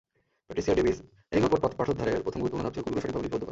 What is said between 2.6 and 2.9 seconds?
ধাপ ছিল